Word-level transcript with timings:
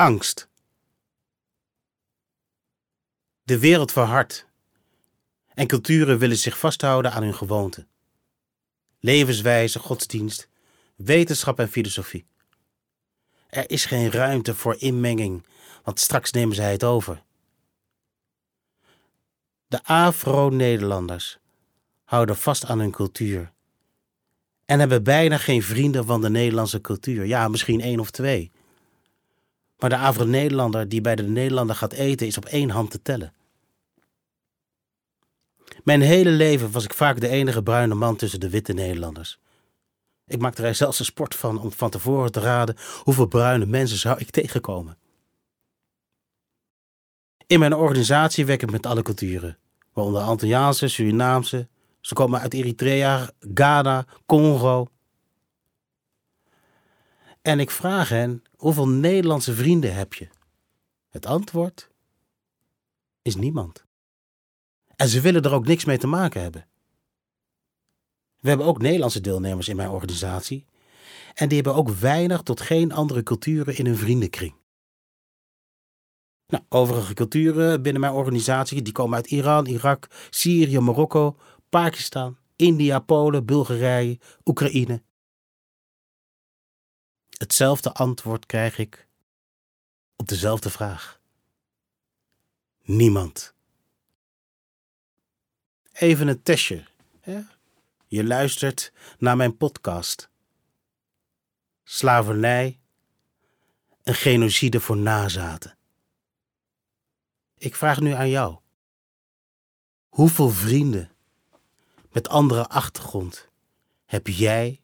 Angst. 0.00 0.48
De 3.42 3.58
wereld 3.58 3.92
verhardt 3.92 4.46
en 5.54 5.66
culturen 5.66 6.18
willen 6.18 6.36
zich 6.36 6.58
vasthouden 6.58 7.12
aan 7.12 7.22
hun 7.22 7.34
gewoonten. 7.34 7.88
Levenswijze, 9.00 9.78
godsdienst, 9.78 10.48
wetenschap 10.96 11.58
en 11.58 11.68
filosofie. 11.68 12.26
Er 13.48 13.70
is 13.70 13.84
geen 13.84 14.10
ruimte 14.10 14.54
voor 14.54 14.76
inmenging, 14.78 15.46
want 15.82 16.00
straks 16.00 16.30
nemen 16.30 16.56
zij 16.56 16.72
het 16.72 16.84
over. 16.84 17.22
De 19.66 19.84
Afro-Nederlanders 19.84 21.38
houden 22.04 22.36
vast 22.36 22.64
aan 22.64 22.78
hun 22.78 22.90
cultuur 22.90 23.52
en 24.64 24.78
hebben 24.78 25.02
bijna 25.02 25.38
geen 25.38 25.62
vrienden 25.62 26.04
van 26.04 26.20
de 26.20 26.30
Nederlandse 26.30 26.80
cultuur. 26.80 27.24
Ja, 27.24 27.48
misschien 27.48 27.80
één 27.80 28.00
of 28.00 28.10
twee. 28.10 28.50
Maar 29.78 29.90
de 29.90 29.98
Afro-Nederlander 29.98 30.88
die 30.88 31.00
bij 31.00 31.16
de 31.16 31.22
Nederlander 31.22 31.76
gaat 31.76 31.92
eten 31.92 32.26
is 32.26 32.36
op 32.36 32.44
één 32.44 32.70
hand 32.70 32.90
te 32.90 33.02
tellen. 33.02 33.32
Mijn 35.84 36.00
hele 36.00 36.30
leven 36.30 36.70
was 36.70 36.84
ik 36.84 36.94
vaak 36.94 37.20
de 37.20 37.28
enige 37.28 37.62
bruine 37.62 37.94
man 37.94 38.16
tussen 38.16 38.40
de 38.40 38.50
witte 38.50 38.72
Nederlanders. 38.72 39.38
Ik 40.26 40.40
maakte 40.40 40.62
er 40.62 40.74
zelfs 40.74 40.98
een 40.98 41.04
sport 41.04 41.34
van 41.34 41.60
om 41.60 41.72
van 41.72 41.90
tevoren 41.90 42.32
te 42.32 42.40
raden 42.40 42.76
hoeveel 43.02 43.26
bruine 43.26 43.66
mensen 43.66 43.98
zou 43.98 44.18
ik 44.18 44.30
tegenkomen. 44.30 44.98
In 47.46 47.58
mijn 47.58 47.74
organisatie 47.74 48.46
werk 48.46 48.62
ik 48.62 48.70
met 48.70 48.86
alle 48.86 49.02
culturen, 49.02 49.58
waaronder 49.92 50.22
Antilliaanse, 50.22 50.88
Surinaamse. 50.88 51.68
Ze 52.00 52.14
komen 52.14 52.40
uit 52.40 52.54
Eritrea, 52.54 53.30
Ghana, 53.54 54.04
Congo. 54.26 54.88
En 57.48 57.60
ik 57.60 57.70
vraag 57.70 58.08
hen: 58.08 58.42
hoeveel 58.56 58.88
Nederlandse 58.88 59.54
vrienden 59.54 59.94
heb 59.94 60.14
je? 60.14 60.28
Het 61.08 61.26
antwoord 61.26 61.90
is 63.22 63.36
niemand. 63.36 63.84
En 64.96 65.08
ze 65.08 65.20
willen 65.20 65.42
er 65.42 65.52
ook 65.52 65.66
niks 65.66 65.84
mee 65.84 65.98
te 65.98 66.06
maken 66.06 66.42
hebben. 66.42 66.66
We 68.40 68.48
hebben 68.48 68.66
ook 68.66 68.78
Nederlandse 68.78 69.20
deelnemers 69.20 69.68
in 69.68 69.76
mijn 69.76 69.88
organisatie. 69.88 70.64
En 71.34 71.48
die 71.48 71.56
hebben 71.56 71.74
ook 71.74 71.88
weinig 71.88 72.42
tot 72.42 72.60
geen 72.60 72.92
andere 72.92 73.22
culturen 73.22 73.76
in 73.76 73.86
hun 73.86 73.96
vriendenkring. 73.96 74.54
Nou, 76.46 76.64
overige 76.68 77.14
culturen 77.14 77.82
binnen 77.82 78.00
mijn 78.00 78.12
organisatie 78.12 78.82
die 78.82 78.92
komen 78.92 79.16
uit 79.16 79.30
Iran, 79.30 79.66
Irak, 79.66 80.06
Syrië, 80.30 80.78
Marokko, 80.78 81.36
Pakistan, 81.68 82.36
India, 82.56 82.98
Polen, 82.98 83.44
Bulgarije, 83.44 84.18
Oekraïne. 84.44 85.02
Hetzelfde 87.38 87.92
antwoord 87.92 88.46
krijg 88.46 88.78
ik 88.78 89.08
op 90.16 90.28
dezelfde 90.28 90.70
vraag. 90.70 91.20
Niemand. 92.82 93.54
Even 95.92 96.28
een 96.28 96.42
testje. 96.42 96.86
Je 98.06 98.24
luistert 98.24 98.92
naar 99.18 99.36
mijn 99.36 99.56
podcast. 99.56 100.30
Slavernij, 101.84 102.80
een 104.02 104.14
genocide 104.14 104.80
voor 104.80 104.96
nazaten. 104.96 105.78
Ik 107.58 107.74
vraag 107.74 108.00
nu 108.00 108.10
aan 108.10 108.28
jou. 108.28 108.58
Hoeveel 110.08 110.50
vrienden 110.50 111.10
met 112.12 112.28
andere 112.28 112.68
achtergrond 112.68 113.48
heb 114.04 114.26
jij 114.26 114.80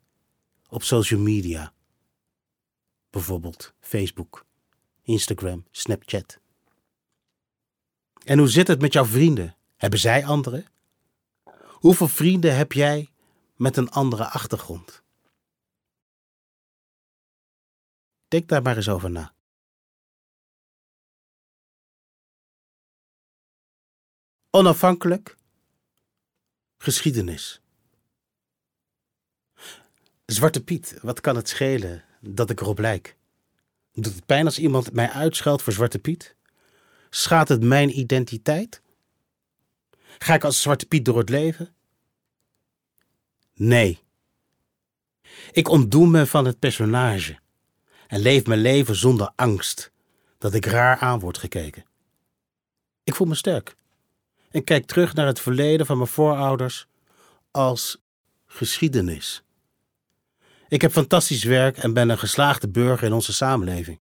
op 0.69 0.83
social 0.83 1.21
media? 1.21 1.73
Bijvoorbeeld 3.15 3.75
Facebook, 3.81 4.47
Instagram, 5.03 5.67
Snapchat. 5.71 6.39
En 8.25 8.39
hoe 8.39 8.49
zit 8.49 8.69
het 8.69 8.81
met 8.81 8.93
jouw 8.93 9.05
vrienden? 9.05 9.57
Hebben 9.77 9.99
zij 9.99 10.25
anderen? 10.25 10.67
Hoeveel 11.69 12.09
vrienden 12.09 12.57
heb 12.57 12.73
jij 12.73 13.11
met 13.57 13.77
een 13.77 13.91
andere 13.91 14.29
achtergrond? 14.29 15.03
Denk 18.29 18.49
daar 18.49 18.63
maar 18.63 18.77
eens 18.77 18.89
over 18.89 19.11
na. 19.11 19.35
Onafhankelijk. 24.51 25.37
Geschiedenis. 26.77 27.61
Zwarte 30.27 30.65
Piet, 30.65 30.99
wat 31.03 31.21
kan 31.21 31.37
het 31.37 31.49
schelen 31.49 32.05
dat 32.27 32.51
ik 32.51 32.61
erop 32.61 32.79
lijk? 32.79 33.17
Doet 33.93 34.15
het 34.15 34.27
pijn 34.27 34.45
als 34.45 34.59
iemand 34.59 34.93
mij 34.93 35.11
uitscheldt 35.11 35.63
voor 35.63 35.73
Zwarte 35.73 35.99
Piet? 35.99 36.37
Schaadt 37.11 37.49
het 37.49 37.63
mijn 37.63 37.99
identiteit? 37.99 38.83
Ga 40.19 40.35
ik 40.35 40.45
als 40.45 40.63
Zwarte 40.63 40.87
Piet 40.87 41.05
door 41.05 41.19
het 41.19 41.29
leven? 41.29 41.75
Nee. 43.55 43.99
Ik 45.53 45.69
ontdoe 45.69 46.07
me 46.07 46.27
van 46.27 46.45
het 46.45 46.59
personage 46.59 47.39
en 48.07 48.21
leef 48.21 48.47
mijn 48.47 48.61
leven 48.61 48.97
zonder 48.97 49.33
angst 49.37 49.93
dat 50.39 50.55
ik 50.55 50.67
raar 50.67 50.99
aan 50.99 51.19
word 51.21 51.39
gekeken. 51.39 51.85
Ik 53.05 53.15
voel 53.15 53.27
me 53.27 53.35
sterk 53.35 53.77
en 54.51 54.65
kijk 54.65 54.87
terug 54.87 55.15
naar 55.15 55.27
het 55.27 55.41
verleden 55.41 55.87
van 55.87 55.97
mijn 55.97 56.09
voorouders 56.09 56.87
als 57.51 57.99
geschiedenis. 58.47 59.43
Ik 60.69 60.81
heb 60.81 60.93
fantastisch 60.93 61.45
werk 61.45 61.77
en 61.77 61.93
ben 61.93 62.09
een 62.09 62.19
geslaagde 62.19 62.69
burger 62.69 63.07
in 63.07 63.13
onze 63.13 63.33
samenleving. 63.33 64.01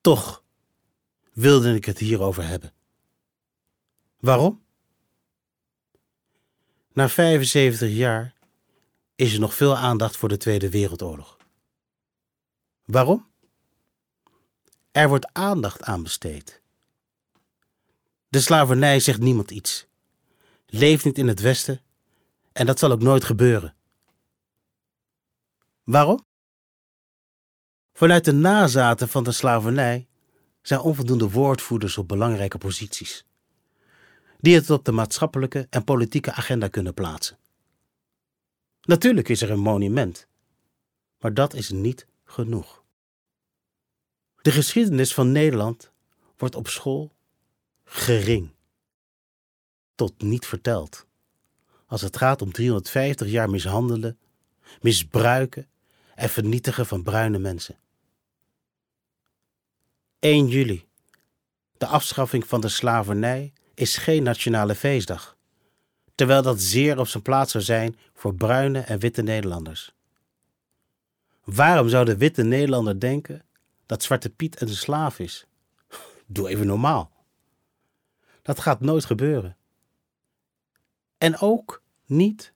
Toch 0.00 0.44
wilde 1.32 1.74
ik 1.74 1.84
het 1.84 1.98
hierover 1.98 2.46
hebben. 2.46 2.72
Waarom? 4.20 4.62
Na 6.92 7.08
75 7.08 7.90
jaar 7.90 8.34
is 9.14 9.32
er 9.32 9.40
nog 9.40 9.54
veel 9.54 9.76
aandacht 9.76 10.16
voor 10.16 10.28
de 10.28 10.36
Tweede 10.36 10.70
Wereldoorlog. 10.70 11.36
Waarom? 12.84 13.28
Er 14.92 15.08
wordt 15.08 15.32
aandacht 15.32 15.82
aan 15.82 16.02
besteed. 16.02 16.62
De 18.28 18.40
slavernij 18.40 19.00
zegt 19.00 19.20
niemand 19.20 19.50
iets. 19.50 19.86
Leeft 20.66 21.04
niet 21.04 21.18
in 21.18 21.28
het 21.28 21.40
Westen 21.40 21.80
en 22.52 22.66
dat 22.66 22.78
zal 22.78 22.90
ook 22.90 23.02
nooit 23.02 23.24
gebeuren. 23.24 23.74
Waarom? 25.84 26.24
Vanuit 27.92 28.24
de 28.24 28.32
nazaten 28.32 29.08
van 29.08 29.24
de 29.24 29.32
slavernij 29.32 30.08
zijn 30.62 30.80
onvoldoende 30.80 31.30
woordvoerders 31.30 31.98
op 31.98 32.08
belangrijke 32.08 32.58
posities 32.58 33.24
die 34.38 34.54
het 34.54 34.70
op 34.70 34.84
de 34.84 34.92
maatschappelijke 34.92 35.66
en 35.70 35.84
politieke 35.84 36.32
agenda 36.32 36.68
kunnen 36.68 36.94
plaatsen. 36.94 37.38
Natuurlijk 38.80 39.28
is 39.28 39.42
er 39.42 39.50
een 39.50 39.60
monument, 39.60 40.26
maar 41.18 41.34
dat 41.34 41.54
is 41.54 41.70
niet 41.70 42.06
genoeg. 42.24 42.82
De 44.42 44.50
geschiedenis 44.50 45.14
van 45.14 45.32
Nederland 45.32 45.92
wordt 46.36 46.54
op 46.54 46.68
school 46.68 47.12
gering 47.84 48.50
tot 49.94 50.22
niet 50.22 50.46
verteld 50.46 51.06
als 51.86 52.00
het 52.00 52.16
gaat 52.16 52.42
om 52.42 52.52
350 52.52 53.28
jaar 53.28 53.50
mishandelen, 53.50 54.18
misbruiken 54.80 55.68
en 56.14 56.28
vernietigen 56.28 56.86
van 56.86 57.02
bruine 57.02 57.38
mensen. 57.38 57.78
1 60.18 60.48
juli, 60.48 60.86
de 61.78 61.86
afschaffing 61.86 62.46
van 62.46 62.60
de 62.60 62.68
slavernij 62.68 63.52
is 63.74 63.96
geen 63.96 64.22
nationale 64.22 64.74
feestdag, 64.74 65.36
terwijl 66.14 66.42
dat 66.42 66.60
zeer 66.60 66.98
op 66.98 67.06
zijn 67.06 67.22
plaats 67.22 67.52
zou 67.52 67.64
zijn 67.64 67.98
voor 68.14 68.34
bruine 68.34 68.80
en 68.80 68.98
witte 68.98 69.22
Nederlanders. 69.22 69.92
Waarom 71.44 71.88
zou 71.88 72.04
de 72.04 72.16
witte 72.16 72.42
Nederlander 72.42 73.00
denken 73.00 73.44
dat 73.86 74.02
Zwarte 74.02 74.30
Piet 74.30 74.60
een 74.60 74.68
slaaf 74.68 75.18
is? 75.18 75.46
Doe 76.26 76.48
even 76.48 76.66
normaal. 76.66 77.10
Dat 78.42 78.60
gaat 78.60 78.80
nooit 78.80 79.04
gebeuren. 79.04 79.56
En 81.18 81.38
ook 81.38 81.82
niet 82.06 82.52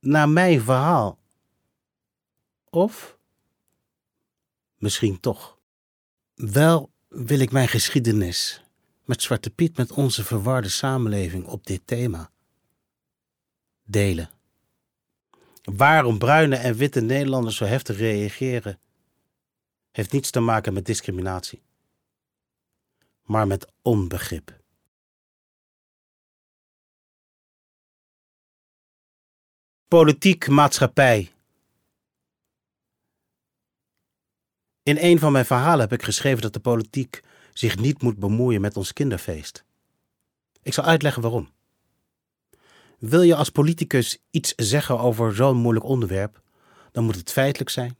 naar 0.00 0.28
mijn 0.28 0.60
verhaal. 0.60 1.18
Of 2.74 3.18
misschien 4.76 5.20
toch. 5.20 5.58
Wel 6.34 6.92
wil 7.08 7.38
ik 7.38 7.52
mijn 7.52 7.68
geschiedenis 7.68 8.62
met 9.04 9.22
Zwarte 9.22 9.50
Piet 9.50 9.76
met 9.76 9.92
onze 9.92 10.24
verwarde 10.24 10.68
samenleving 10.68 11.46
op 11.46 11.66
dit 11.66 11.80
thema. 11.84 12.30
Delen. 13.82 14.30
Waarom 15.62 16.18
bruine 16.18 16.56
en 16.56 16.74
witte 16.74 17.00
Nederlanders 17.00 17.56
zo 17.56 17.64
heftig 17.64 17.98
reageren, 17.98 18.80
heeft 19.90 20.12
niets 20.12 20.30
te 20.30 20.40
maken 20.40 20.72
met 20.72 20.86
discriminatie, 20.86 21.62
maar 23.22 23.46
met 23.46 23.72
onbegrip. 23.82 24.60
Politiek, 29.88 30.48
maatschappij. 30.48 31.32
In 34.82 34.96
een 35.00 35.18
van 35.18 35.32
mijn 35.32 35.44
verhalen 35.44 35.80
heb 35.80 35.92
ik 35.92 36.02
geschreven 36.02 36.42
dat 36.42 36.52
de 36.52 36.60
politiek 36.60 37.20
zich 37.52 37.78
niet 37.78 38.02
moet 38.02 38.18
bemoeien 38.18 38.60
met 38.60 38.76
ons 38.76 38.92
kinderfeest. 38.92 39.64
Ik 40.62 40.72
zal 40.72 40.84
uitleggen 40.84 41.22
waarom. 41.22 41.50
Wil 42.98 43.22
je 43.22 43.34
als 43.34 43.50
politicus 43.50 44.18
iets 44.30 44.52
zeggen 44.56 44.98
over 44.98 45.34
zo'n 45.34 45.56
moeilijk 45.56 45.86
onderwerp, 45.86 46.42
dan 46.92 47.04
moet 47.04 47.16
het 47.16 47.32
feitelijk 47.32 47.70
zijn 47.70 47.96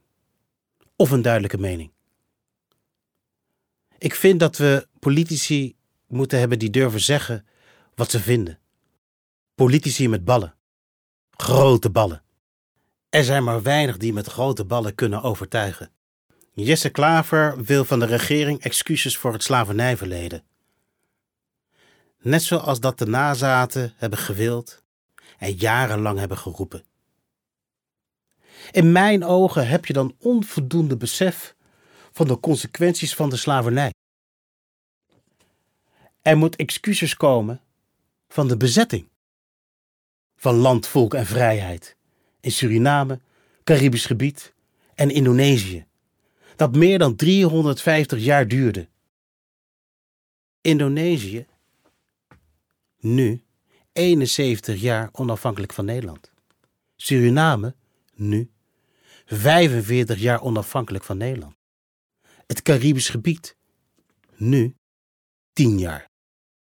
of 0.95 1.11
een 1.11 1.21
duidelijke 1.21 1.57
mening. 1.57 1.91
Ik 3.97 4.15
vind 4.15 4.39
dat 4.39 4.57
we 4.57 4.87
politici 4.99 5.75
moeten 6.07 6.39
hebben 6.39 6.59
die 6.59 6.69
durven 6.69 7.01
zeggen 7.01 7.45
wat 7.95 8.11
ze 8.11 8.19
vinden. 8.19 8.59
Politici 9.55 10.09
met 10.09 10.25
ballen. 10.25 10.55
Grote 11.31 11.89
ballen. 11.89 12.23
Er 13.09 13.23
zijn 13.23 13.43
maar 13.43 13.61
weinig 13.61 13.97
die 13.97 14.13
met 14.13 14.27
grote 14.27 14.65
ballen 14.65 14.95
kunnen 14.95 15.21
overtuigen. 15.21 15.91
Jesse 16.55 16.89
Klaver 16.89 17.63
wil 17.63 17.85
van 17.85 17.99
de 17.99 18.05
regering 18.05 18.61
excuses 18.61 19.17
voor 19.17 19.33
het 19.33 19.43
slavernijverleden. 19.43 20.43
Net 22.21 22.43
zoals 22.43 22.79
dat 22.79 22.97
de 22.97 23.05
nazaten 23.05 23.93
hebben 23.97 24.19
gewild 24.19 24.83
en 25.37 25.51
jarenlang 25.51 26.19
hebben 26.19 26.37
geroepen. 26.37 26.83
In 28.71 28.91
mijn 28.91 29.23
ogen 29.23 29.67
heb 29.67 29.85
je 29.85 29.93
dan 29.93 30.15
onvoldoende 30.19 30.97
besef 30.97 31.55
van 32.11 32.27
de 32.27 32.39
consequenties 32.39 33.15
van 33.15 33.29
de 33.29 33.37
slavernij. 33.37 33.93
Er 36.21 36.37
moet 36.37 36.55
excuses 36.55 37.15
komen 37.15 37.61
van 38.27 38.47
de 38.47 38.57
bezetting 38.57 39.07
van 40.35 40.55
land, 40.55 40.87
volk 40.87 41.13
en 41.13 41.25
vrijheid 41.25 41.95
in 42.39 42.51
Suriname, 42.51 43.19
Caribisch 43.63 44.05
gebied 44.05 44.53
en 44.95 45.09
Indonesië, 45.09 45.85
dat 46.55 46.75
meer 46.75 46.99
dan 46.99 47.15
350 47.15 48.23
jaar 48.23 48.47
duurde. 48.47 48.87
Indonesië, 50.61 51.45
nu 52.99 53.43
71 53.91 54.81
jaar 54.81 55.09
onafhankelijk 55.11 55.73
van 55.73 55.85
Nederland. 55.85 56.31
Suriname, 56.95 57.75
nu 58.13 58.51
45 59.25 60.19
jaar 60.19 60.41
onafhankelijk 60.41 61.03
van 61.03 61.17
Nederland. 61.17 61.55
Het 62.47 62.61
Caribisch 62.61 63.09
gebied, 63.09 63.55
nu 64.35 64.75
10 65.53 65.79
jaar 65.79 66.09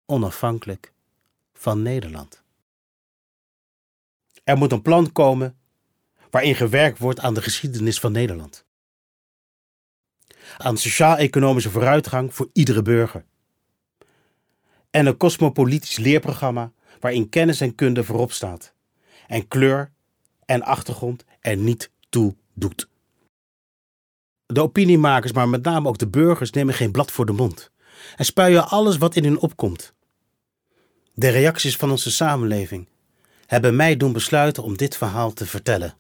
onafhankelijk 0.05 0.93
van 1.53 1.81
Nederland. 1.81 2.43
Er 4.43 4.57
moet 4.57 4.71
een 4.71 4.81
plan 4.81 5.11
komen 5.11 5.57
waarin 6.29 6.55
gewerkt 6.55 6.97
wordt 6.97 7.19
aan 7.19 7.33
de 7.33 7.41
geschiedenis 7.41 7.99
van 7.99 8.11
Nederland. 8.11 8.65
Aan 10.57 10.77
sociaal-economische 10.77 11.69
vooruitgang 11.69 12.33
voor 12.33 12.49
iedere 12.53 12.81
burger. 12.81 13.25
En 14.89 15.05
een 15.05 15.17
cosmopolitisch 15.17 15.97
leerprogramma 15.97 16.71
waarin 16.99 17.29
kennis 17.29 17.61
en 17.61 17.75
kunde 17.75 18.03
voorop 18.03 18.31
staat. 18.31 18.73
En 19.27 19.47
kleur 19.47 19.91
en 20.45 20.63
achtergrond 20.63 21.25
er 21.39 21.57
niet 21.57 21.91
toe 22.09 22.35
doet. 22.53 22.87
De 24.45 24.61
opiniemakers, 24.61 25.31
maar 25.31 25.49
met 25.49 25.63
name 25.63 25.87
ook 25.87 25.97
de 25.97 26.07
burgers, 26.07 26.51
nemen 26.51 26.73
geen 26.73 26.91
blad 26.91 27.11
voor 27.11 27.25
de 27.25 27.31
mond 27.31 27.73
en 28.15 28.25
spuien 28.25 28.67
alles 28.67 28.97
wat 28.97 29.15
in 29.15 29.23
hun 29.23 29.39
opkomt. 29.39 29.93
De 31.13 31.29
reacties 31.29 31.75
van 31.75 31.91
onze 31.91 32.11
samenleving 32.11 32.87
hebben 33.45 33.75
mij 33.75 33.97
doen 33.97 34.13
besluiten 34.13 34.63
om 34.63 34.77
dit 34.77 34.97
verhaal 34.97 35.33
te 35.33 35.45
vertellen. 35.45 35.95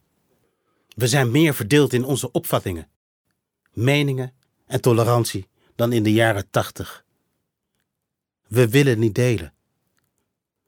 We 0.95 1.07
zijn 1.07 1.31
meer 1.31 1.53
verdeeld 1.53 1.93
in 1.93 2.03
onze 2.03 2.31
opvattingen, 2.31 2.87
meningen 3.75 4.33
en 4.65 4.81
tolerantie 4.81 5.47
dan 5.75 5.93
in 5.93 6.03
de 6.03 6.13
jaren 6.13 6.49
tachtig. 6.49 7.05
We 8.47 8.69
willen 8.69 8.99
niet 8.99 9.15
delen. 9.15 9.53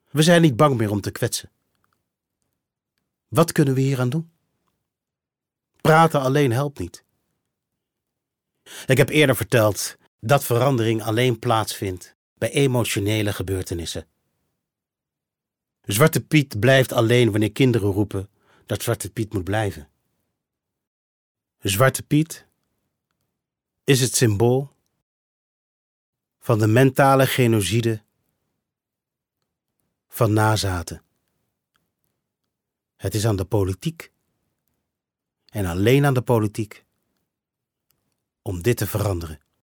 We 0.09 0.21
zijn 0.21 0.41
niet 0.41 0.55
bang 0.55 0.77
meer 0.77 0.91
om 0.91 1.01
te 1.01 1.11
kwetsen. 1.11 1.51
Wat 3.27 3.51
kunnen 3.51 3.73
we 3.73 3.81
hier 3.81 3.99
aan 3.99 4.09
doen? 4.09 4.31
Praten 5.81 6.21
alleen 6.21 6.51
helpt 6.51 6.79
niet. 6.79 7.03
Ik 8.85 8.97
heb 8.97 9.09
eerder 9.09 9.35
verteld 9.35 9.97
dat 10.19 10.43
verandering 10.43 11.03
alleen 11.03 11.39
plaatsvindt 11.39 12.15
bij 12.37 12.49
emotionele 12.49 13.33
gebeurtenissen. 13.33 14.07
Zwarte 15.81 16.21
Piet 16.21 16.59
blijft 16.59 16.91
alleen 16.91 17.31
wanneer 17.31 17.51
kinderen 17.51 17.91
roepen 17.91 18.29
dat 18.65 18.83
Zwarte 18.83 19.09
Piet 19.11 19.33
moet 19.33 19.43
blijven. 19.43 19.89
Zwarte 21.59 22.03
Piet 22.03 22.46
is 23.87 24.01
het 24.01 24.15
symbool 24.15 24.71
van 26.39 26.59
de 26.59 26.67
mentale 26.67 27.27
genocide 27.27 28.03
van 30.07 30.33
nazaten. 30.33 31.03
Het 32.95 33.13
is 33.13 33.25
aan 33.25 33.35
de 33.35 33.45
politiek 33.45 34.11
en 35.45 35.65
alleen 35.65 36.05
aan 36.05 36.13
de 36.13 36.21
politiek 36.21 36.85
om 38.41 38.61
dit 38.61 38.77
te 38.77 38.87
veranderen. 38.87 39.39